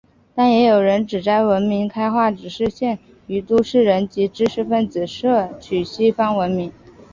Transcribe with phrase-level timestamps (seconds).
[0.33, 6.73] 但也有人指摘文明开化只是限于都市人及知识分子摄取西方文明。